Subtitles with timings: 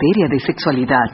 [0.00, 1.08] materia de sexualidad.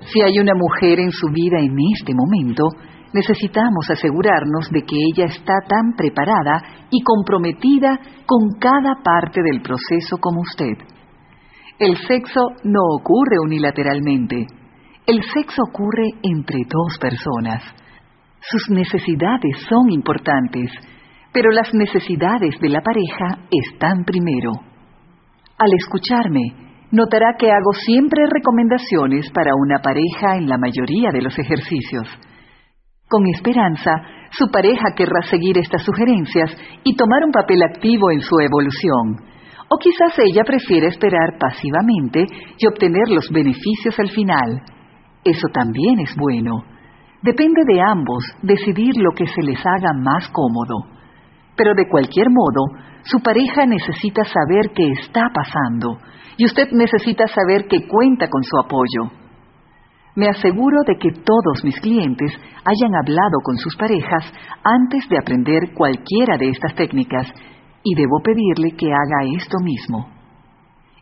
[0.00, 2.64] Si hay una mujer en su vida en este momento,
[3.12, 10.18] necesitamos asegurarnos de que ella está tan preparada y comprometida con cada parte del proceso
[10.20, 10.74] como usted.
[11.78, 14.46] El sexo no ocurre unilateralmente.
[15.06, 17.62] El sexo ocurre entre dos personas.
[18.40, 20.70] Sus necesidades son importantes,
[21.32, 24.52] pero las necesidades de la pareja están primero.
[25.58, 31.38] Al escucharme, notará que hago siempre recomendaciones para una pareja en la mayoría de los
[31.38, 32.08] ejercicios.
[33.08, 33.90] Con esperanza,
[34.30, 39.24] su pareja querrá seguir estas sugerencias y tomar un papel activo en su evolución.
[39.70, 42.26] O quizás ella prefiere esperar pasivamente
[42.58, 44.62] y obtener los beneficios al final.
[45.24, 46.64] Eso también es bueno.
[47.22, 50.97] Depende de ambos decidir lo que se les haga más cómodo.
[51.58, 55.98] Pero de cualquier modo, su pareja necesita saber qué está pasando
[56.36, 59.10] y usted necesita saber que cuenta con su apoyo.
[60.14, 62.32] Me aseguro de que todos mis clientes
[62.64, 64.32] hayan hablado con sus parejas
[64.62, 67.26] antes de aprender cualquiera de estas técnicas
[67.82, 70.08] y debo pedirle que haga esto mismo.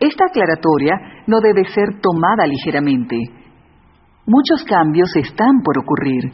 [0.00, 0.94] Esta aclaratoria
[1.26, 3.16] no debe ser tomada ligeramente.
[4.26, 6.32] Muchos cambios están por ocurrir.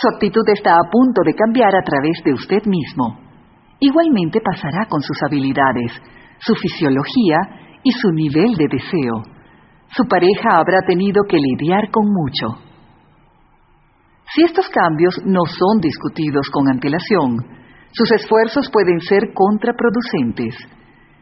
[0.00, 3.18] Su actitud está a punto de cambiar a través de usted mismo.
[3.80, 5.92] Igualmente pasará con sus habilidades,
[6.38, 7.36] su fisiología
[7.82, 9.22] y su nivel de deseo.
[9.88, 12.60] Su pareja habrá tenido que lidiar con mucho.
[14.34, 17.36] Si estos cambios no son discutidos con antelación,
[17.92, 20.56] sus esfuerzos pueden ser contraproducentes.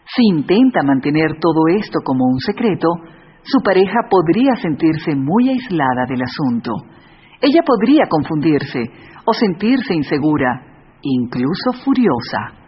[0.06, 2.89] Si intenta mantener todo esto como un secreto,
[3.42, 6.73] su pareja podría sentirse muy aislada del asunto.
[7.41, 8.84] Ella podría confundirse
[9.25, 10.71] o sentirse insegura
[11.03, 12.62] incluso furiosa.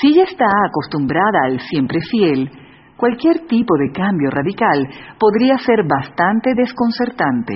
[0.00, 2.50] Si ella está acostumbrada al siempre fiel,
[2.96, 7.54] cualquier tipo de cambio radical podría ser bastante desconcertante.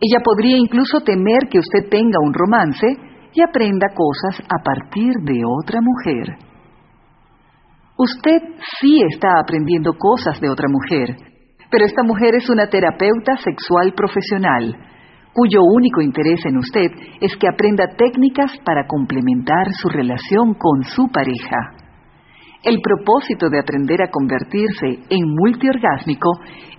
[0.00, 2.86] Ella podría incluso temer que usted tenga un romance
[3.32, 6.36] y aprenda cosas a partir de otra mujer.
[7.96, 8.40] Usted
[8.80, 11.16] sí está aprendiendo cosas de otra mujer,
[11.70, 14.74] pero esta mujer es una terapeuta sexual profesional
[15.32, 21.08] cuyo único interés en usted es que aprenda técnicas para complementar su relación con su
[21.08, 21.80] pareja.
[22.62, 26.30] El propósito de aprender a convertirse en multiorgásmico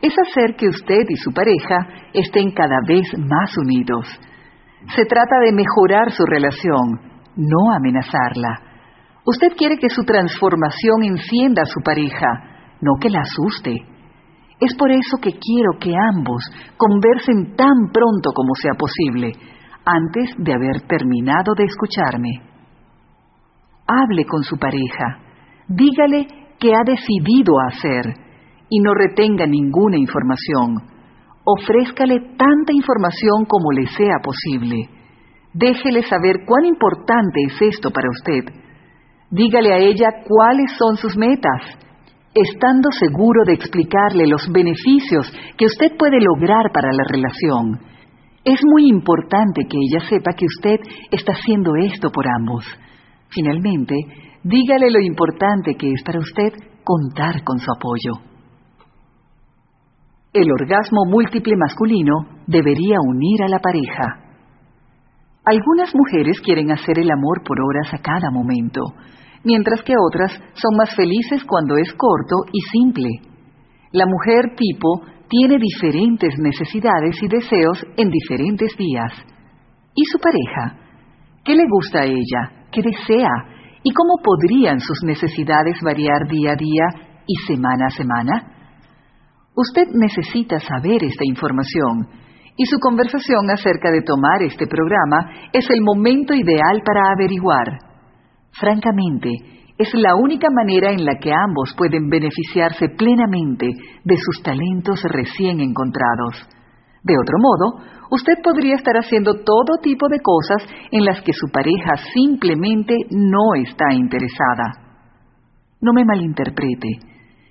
[0.02, 4.06] es hacer que usted y su pareja estén cada vez más unidos.
[4.96, 7.00] Se trata de mejorar su relación,
[7.36, 8.62] no amenazarla.
[9.26, 12.28] Usted quiere que su transformación encienda a su pareja,
[12.82, 13.91] no que la asuste.
[14.62, 16.44] Es por eso que quiero que ambos
[16.78, 19.32] conversen tan pronto como sea posible,
[19.84, 22.30] antes de haber terminado de escucharme.
[23.88, 25.18] Hable con su pareja,
[25.68, 26.28] dígale
[26.60, 28.14] qué ha decidido hacer
[28.70, 30.76] y no retenga ninguna información.
[31.44, 34.88] Ofrézcale tanta información como le sea posible.
[35.56, 38.54] Déjele saber cuán importante es esto para usted.
[39.32, 41.82] Dígale a ella cuáles son sus metas
[42.34, 47.80] estando seguro de explicarle los beneficios que usted puede lograr para la relación.
[48.44, 50.80] Es muy importante que ella sepa que usted
[51.12, 52.66] está haciendo esto por ambos.
[53.30, 53.96] Finalmente,
[54.44, 56.54] dígale lo importante que es para usted
[56.84, 58.32] contar con su apoyo.
[60.34, 62.14] El orgasmo múltiple masculino
[62.48, 64.22] debería unir a la pareja.
[65.44, 68.82] Algunas mujeres quieren hacer el amor por horas a cada momento,
[69.44, 73.10] mientras que otras son más felices cuando es corto y simple.
[73.92, 79.14] La mujer tipo tiene diferentes necesidades y deseos en diferentes días.
[79.96, 80.78] ¿Y su pareja?
[81.44, 82.68] ¿Qué le gusta a ella?
[82.72, 83.32] ¿Qué desea?
[83.84, 86.86] ¿Y cómo podrían sus necesidades variar día a día
[87.26, 88.52] y semana a semana?
[89.56, 92.08] Usted necesita saber esta información
[92.56, 97.91] y su conversación acerca de tomar este programa es el momento ideal para averiguar.
[98.60, 99.30] Francamente,
[99.78, 103.68] es la única manera en la que ambos pueden beneficiarse plenamente
[104.04, 106.48] de sus talentos recién encontrados.
[107.04, 111.48] De otro modo, usted podría estar haciendo todo tipo de cosas en las que su
[111.52, 114.92] pareja simplemente no está interesada.
[115.82, 117.00] No me malinterprete.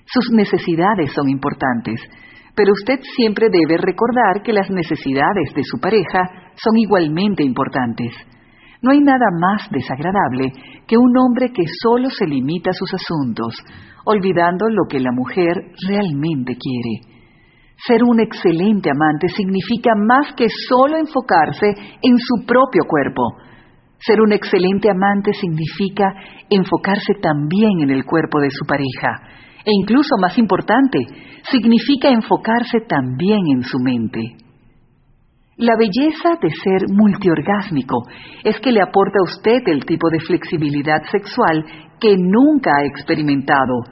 [0.07, 2.01] Sus necesidades son importantes,
[2.55, 8.15] pero usted siempre debe recordar que las necesidades de su pareja son igualmente importantes.
[8.83, 10.53] No hay nada más desagradable
[10.87, 13.55] que un hombre que solo se limita a sus asuntos,
[14.05, 15.53] olvidando lo que la mujer
[15.87, 17.21] realmente quiere.
[17.87, 21.69] Ser un excelente amante significa más que solo enfocarse
[22.03, 23.23] en su propio cuerpo.
[23.99, 26.07] Ser un excelente amante significa
[26.49, 30.99] enfocarse también en el cuerpo de su pareja, E incluso más importante,
[31.51, 34.21] significa enfocarse también en su mente.
[35.61, 38.09] La belleza de ser multiorgásmico
[38.45, 41.67] es que le aporta a usted el tipo de flexibilidad sexual
[42.01, 43.85] que nunca ha experimentado.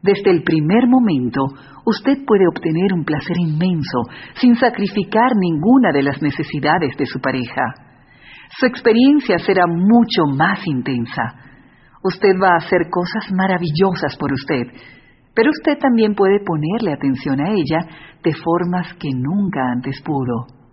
[0.00, 1.44] Desde el primer momento,
[1.84, 3.98] usted puede obtener un placer inmenso
[4.40, 7.74] sin sacrificar ninguna de las necesidades de su pareja.
[8.58, 11.34] Su experiencia será mucho más intensa.
[12.02, 14.72] Usted va a hacer cosas maravillosas por usted,
[15.34, 17.88] pero usted también puede ponerle atención a ella
[18.22, 20.63] de formas que nunca antes pudo.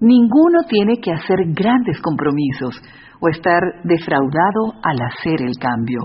[0.00, 2.80] Ninguno tiene que hacer grandes compromisos
[3.20, 6.02] o estar defraudado al hacer el cambio.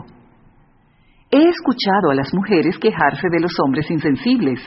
[1.30, 4.60] He escuchado a las mujeres quejarse de los hombres insensibles,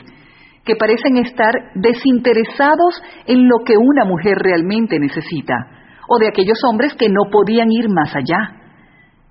[0.63, 5.55] que parecen estar desinteresados en lo que una mujer realmente necesita,
[6.07, 8.39] o de aquellos hombres que no podían ir más allá.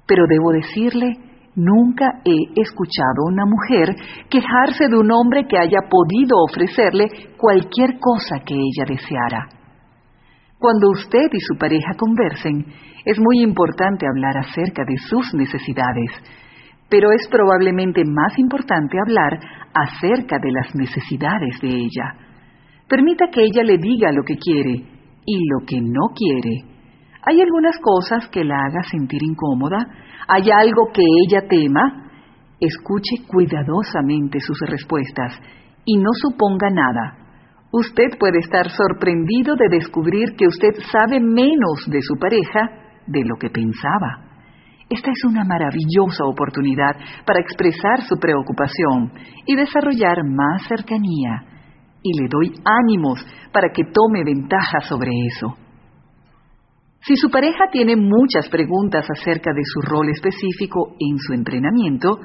[0.06, 1.16] Pero debo decirle,
[1.54, 3.96] nunca he escuchado a una mujer
[4.28, 7.08] quejarse de un hombre que haya podido ofrecerle
[7.38, 9.55] cualquier cosa que ella deseara.
[10.58, 12.64] Cuando usted y su pareja conversen,
[13.04, 16.10] es muy importante hablar acerca de sus necesidades,
[16.88, 19.38] pero es probablemente más importante hablar
[19.74, 22.14] acerca de las necesidades de ella.
[22.88, 24.82] Permita que ella le diga lo que quiere
[25.26, 26.64] y lo que no quiere.
[27.22, 29.78] ¿Hay algunas cosas que la haga sentir incómoda?
[30.28, 32.08] ¿Hay algo que ella tema?
[32.58, 35.38] Escuche cuidadosamente sus respuestas
[35.84, 37.25] y no suponga nada.
[37.72, 42.70] Usted puede estar sorprendido de descubrir que usted sabe menos de su pareja
[43.06, 44.26] de lo que pensaba.
[44.88, 46.96] Esta es una maravillosa oportunidad
[47.26, 49.12] para expresar su preocupación
[49.44, 51.42] y desarrollar más cercanía.
[52.02, 55.56] Y le doy ánimos para que tome ventaja sobre eso.
[57.00, 62.20] Si su pareja tiene muchas preguntas acerca de su rol específico en su entrenamiento,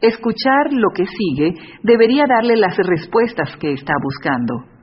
[0.00, 4.75] escuchar lo que sigue debería darle las respuestas que está buscando.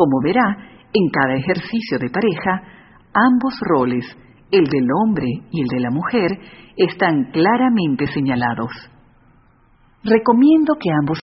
[0.00, 0.56] Como verá,
[0.94, 2.62] en cada ejercicio de pareja,
[3.12, 4.06] ambos roles,
[4.50, 6.30] el del hombre y el de la mujer,
[6.74, 8.70] están claramente señalados.
[10.02, 11.18] Recomiendo que ambos